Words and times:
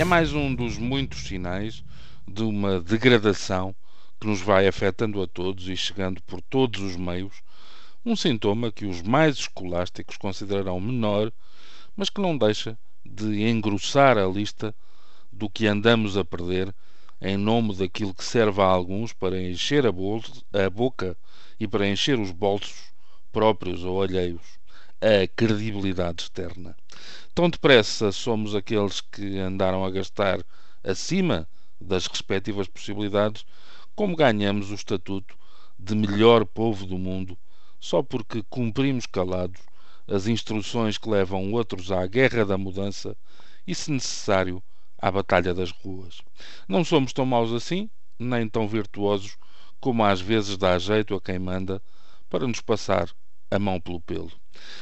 é 0.00 0.04
mais 0.04 0.32
um 0.32 0.54
dos 0.54 0.78
muitos 0.78 1.24
sinais 1.24 1.84
de 2.26 2.42
uma 2.42 2.80
degradação 2.80 3.76
que 4.18 4.26
nos 4.26 4.40
vai 4.40 4.66
afetando 4.66 5.20
a 5.20 5.26
todos 5.26 5.68
e 5.68 5.76
chegando 5.76 6.22
por 6.22 6.40
todos 6.40 6.80
os 6.80 6.96
meios, 6.96 7.42
um 8.02 8.16
sintoma 8.16 8.72
que 8.72 8.86
os 8.86 9.02
mais 9.02 9.36
escolásticos 9.36 10.16
considerarão 10.16 10.80
menor, 10.80 11.30
mas 11.94 12.08
que 12.08 12.18
não 12.18 12.38
deixa 12.38 12.78
de 13.04 13.46
engrossar 13.46 14.16
a 14.16 14.26
lista 14.26 14.74
do 15.30 15.50
que 15.50 15.66
andamos 15.66 16.16
a 16.16 16.24
perder 16.24 16.74
em 17.20 17.36
nome 17.36 17.76
daquilo 17.76 18.14
que 18.14 18.24
serve 18.24 18.62
a 18.62 18.64
alguns 18.64 19.12
para 19.12 19.38
encher 19.38 19.84
a, 19.84 19.90
a 20.64 20.70
boca 20.70 21.14
e 21.60 21.68
para 21.68 21.86
encher 21.86 22.18
os 22.18 22.30
bolsos 22.30 22.90
próprios 23.30 23.84
ou 23.84 24.02
alheios, 24.02 24.59
a 25.00 25.26
credibilidade 25.34 26.24
externa. 26.24 26.76
Tão 27.34 27.48
depressa 27.48 28.12
somos 28.12 28.54
aqueles 28.54 29.00
que 29.00 29.38
andaram 29.38 29.84
a 29.84 29.90
gastar 29.90 30.44
acima 30.84 31.48
das 31.80 32.06
respectivas 32.06 32.68
possibilidades, 32.68 33.44
como 33.94 34.16
ganhamos 34.16 34.70
o 34.70 34.74
estatuto 34.74 35.36
de 35.78 35.94
melhor 35.94 36.44
povo 36.44 36.84
do 36.86 36.98
mundo 36.98 37.38
só 37.80 38.02
porque 38.02 38.44
cumprimos 38.48 39.06
calados 39.06 39.62
as 40.06 40.26
instruções 40.26 40.98
que 40.98 41.08
levam 41.08 41.52
outros 41.52 41.90
à 41.90 42.06
guerra 42.06 42.44
da 42.44 42.58
mudança 42.58 43.16
e, 43.66 43.74
se 43.74 43.90
necessário, 43.90 44.62
à 44.98 45.10
batalha 45.10 45.54
das 45.54 45.70
ruas. 45.70 46.20
Não 46.68 46.84
somos 46.84 47.12
tão 47.12 47.24
maus 47.24 47.52
assim, 47.52 47.88
nem 48.18 48.46
tão 48.46 48.68
virtuosos 48.68 49.38
como 49.80 50.04
às 50.04 50.20
vezes 50.20 50.58
dá 50.58 50.78
jeito 50.78 51.14
a 51.14 51.20
quem 51.20 51.38
manda 51.38 51.82
para 52.28 52.46
nos 52.46 52.60
passar 52.60 53.08
a 53.50 53.58
mão 53.58 53.80
pelo 53.80 54.00
pelo. 54.00 54.30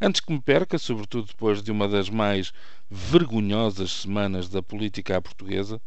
Antes 0.00 0.20
que 0.20 0.32
me 0.32 0.40
perca, 0.40 0.78
sobretudo 0.78 1.28
depois 1.28 1.62
de 1.62 1.70
uma 1.70 1.88
das 1.88 2.08
mais 2.10 2.52
vergonhosas 2.90 3.90
semanas 3.90 4.48
da 4.48 4.62
política 4.62 5.16
à 5.16 5.22
portuguesa, 5.22 5.80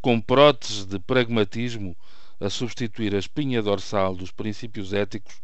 com 0.00 0.20
próteses 0.20 0.84
de 0.84 0.98
pragmatismo 0.98 1.96
a 2.40 2.48
substituir 2.48 3.14
a 3.14 3.18
espinha 3.18 3.62
dorsal 3.62 4.14
dos 4.14 4.30
princípios 4.30 4.92
éticos, 4.92 5.40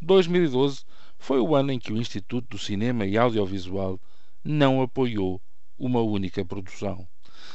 2012 0.02 0.84
foi 1.18 1.40
o 1.40 1.56
ano 1.56 1.72
em 1.72 1.80
que 1.80 1.92
o 1.92 1.98
Instituto 1.98 2.48
do 2.52 2.58
Cinema 2.58 3.06
e 3.06 3.18
Audiovisual 3.18 4.00
não 4.44 4.82
apoiou 4.82 5.42
uma 5.78 6.02
única 6.02 6.44
produção. 6.46 7.08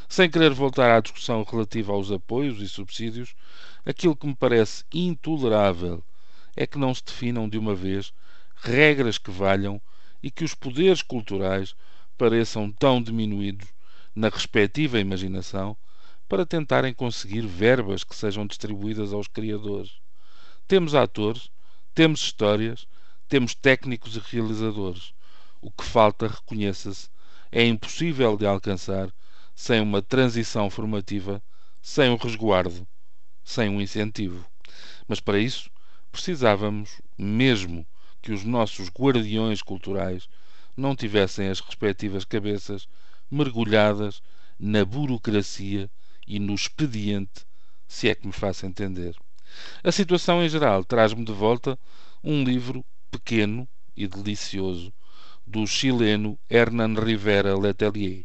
Sem 0.08 0.30
querer 0.30 0.50
voltar 0.52 0.90
à 0.90 1.00
discussão 1.00 1.42
relativa 1.42 1.92
aos 1.92 2.10
apoios 2.10 2.60
e 2.60 2.68
subsídios, 2.68 3.34
aquilo 3.84 4.16
que 4.16 4.26
me 4.26 4.34
parece 4.34 4.84
intolerável 4.92 6.04
é 6.54 6.66
que 6.66 6.78
não 6.78 6.94
se 6.94 7.04
definam 7.04 7.48
de 7.48 7.58
uma 7.58 7.74
vez 7.74 8.12
regras 8.56 9.18
que 9.18 9.30
valham 9.30 9.80
e 10.22 10.30
que 10.30 10.44
os 10.44 10.54
poderes 10.54 11.02
culturais 11.02 11.74
pareçam 12.16 12.70
tão 12.70 13.02
diminuídos 13.02 13.68
na 14.14 14.28
respectiva 14.28 15.00
imaginação 15.00 15.76
para 16.28 16.46
tentarem 16.46 16.94
conseguir 16.94 17.46
verbas 17.46 18.04
que 18.04 18.14
sejam 18.14 18.46
distribuídas 18.46 19.12
aos 19.12 19.26
criadores. 19.26 19.92
Temos 20.66 20.94
atores, 20.94 21.50
temos 21.94 22.20
histórias, 22.20 22.86
temos 23.28 23.54
técnicos 23.54 24.16
e 24.16 24.20
realizadores. 24.20 25.12
O 25.60 25.70
que 25.70 25.84
falta, 25.84 26.28
reconheça-se, 26.28 27.08
é 27.50 27.64
impossível 27.64 28.36
de 28.36 28.46
alcançar 28.46 29.12
sem 29.54 29.80
uma 29.80 30.02
transição 30.02 30.68
formativa, 30.68 31.42
sem 31.80 32.10
um 32.10 32.16
resguardo, 32.16 32.86
sem 33.44 33.68
um 33.68 33.80
incentivo. 33.80 34.44
Mas 35.06 35.20
para 35.20 35.38
isso 35.38 35.70
precisávamos 36.10 37.00
mesmo 37.16 37.86
que 38.22 38.32
os 38.32 38.44
nossos 38.44 38.88
guardiões 38.88 39.62
culturais 39.62 40.28
não 40.76 40.96
tivessem 40.96 41.48
as 41.48 41.60
respectivas 41.60 42.24
cabeças 42.24 42.88
mergulhadas 43.30 44.22
na 44.58 44.84
burocracia 44.84 45.90
e 46.26 46.38
no 46.38 46.54
expediente, 46.54 47.46
se 47.86 48.08
é 48.08 48.14
que 48.14 48.26
me 48.26 48.32
faço 48.32 48.66
entender. 48.66 49.14
A 49.82 49.92
situação 49.92 50.42
em 50.42 50.48
geral 50.48 50.84
traz-me 50.84 51.24
de 51.24 51.32
volta 51.32 51.78
um 52.22 52.42
livro 52.42 52.84
pequeno 53.10 53.68
e 53.96 54.06
delicioso 54.08 54.92
do 55.46 55.66
chileno 55.66 56.38
Hernan 56.48 56.94
Rivera 56.94 57.56
Letelier. 57.56 58.24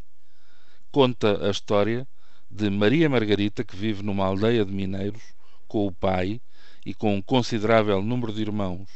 Conta 0.92 1.46
a 1.48 1.52
história 1.52 2.08
de 2.50 2.68
Maria 2.68 3.08
Margarita, 3.08 3.64
que 3.64 3.76
vive 3.76 4.02
numa 4.02 4.26
aldeia 4.26 4.66
de 4.66 4.72
mineiros 4.72 5.22
com 5.68 5.86
o 5.86 5.92
pai 5.92 6.42
e 6.84 6.96
com 6.96 7.16
um 7.16 7.22
considerável 7.22 8.02
número 8.02 8.34
de 8.34 8.42
irmãos. 8.42 8.90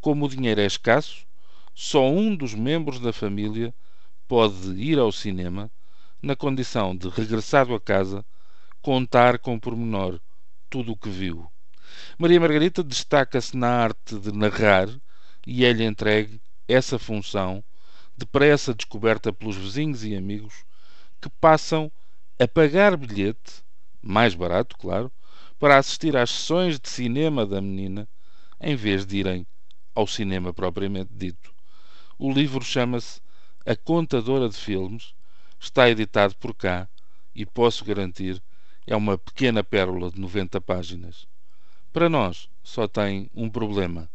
Como 0.00 0.26
o 0.26 0.28
dinheiro 0.28 0.60
é 0.60 0.66
escasso, 0.66 1.24
só 1.72 2.10
um 2.10 2.34
dos 2.34 2.52
membros 2.52 2.98
da 2.98 3.12
família 3.12 3.72
pode 4.26 4.72
ir 4.72 4.98
ao 4.98 5.12
cinema 5.12 5.70
na 6.20 6.34
condição 6.34 6.96
de, 6.96 7.08
regressado 7.08 7.76
a 7.76 7.80
casa, 7.80 8.24
contar 8.82 9.38
com 9.38 9.56
pormenor 9.56 10.20
tudo 10.68 10.90
o 10.90 10.96
que 10.96 11.08
viu. 11.08 11.46
Maria 12.18 12.40
Margarita 12.40 12.82
destaca-se 12.82 13.56
na 13.56 13.68
arte 13.68 14.18
de 14.18 14.32
narrar 14.32 14.88
e 15.46 15.64
é-lhe 15.64 15.84
entregue 15.84 16.40
essa 16.66 16.98
função, 16.98 17.62
depressa 18.16 18.74
descoberta 18.74 19.32
pelos 19.32 19.54
vizinhos 19.54 20.04
e 20.04 20.16
amigos, 20.16 20.66
que 21.20 21.28
passam 21.40 21.90
a 22.38 22.46
pagar 22.46 22.96
bilhete, 22.96 23.64
mais 24.00 24.34
barato, 24.34 24.76
claro, 24.76 25.10
para 25.58 25.76
assistir 25.76 26.16
às 26.16 26.30
sessões 26.30 26.78
de 26.78 26.88
cinema 26.88 27.44
da 27.44 27.60
menina, 27.60 28.08
em 28.60 28.76
vez 28.76 29.04
de 29.04 29.18
irem 29.18 29.46
ao 29.94 30.06
cinema 30.06 30.52
propriamente 30.52 31.10
dito. 31.12 31.52
O 32.18 32.32
livro 32.32 32.64
chama-se 32.64 33.20
A 33.66 33.74
Contadora 33.74 34.48
de 34.48 34.56
Filmes, 34.56 35.14
está 35.58 35.90
editado 35.90 36.36
por 36.36 36.54
cá 36.54 36.88
e 37.34 37.44
posso 37.44 37.84
garantir 37.84 38.42
é 38.86 38.96
uma 38.96 39.18
pequena 39.18 39.62
pérola 39.62 40.10
de 40.10 40.18
90 40.18 40.60
páginas. 40.62 41.26
Para 41.92 42.08
nós, 42.08 42.48
só 42.62 42.88
tem 42.88 43.30
um 43.34 43.50
problema. 43.50 44.08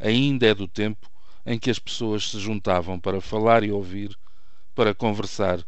Ainda 0.00 0.46
é 0.46 0.54
do 0.54 0.66
tempo 0.66 1.08
em 1.46 1.58
que 1.58 1.70
as 1.70 1.78
pessoas 1.78 2.30
se 2.30 2.38
juntavam 2.40 2.98
para 2.98 3.20
falar 3.20 3.62
e 3.62 3.70
ouvir, 3.70 4.18
para 4.74 4.94
conversar 4.94 5.64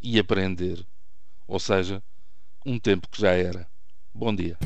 e 0.00 0.18
aprender. 0.18 0.86
Ou 1.46 1.58
seja, 1.58 2.02
um 2.64 2.78
tempo 2.78 3.08
que 3.08 3.20
já 3.20 3.32
era. 3.32 3.68
Bom 4.14 4.34
dia. 4.34 4.58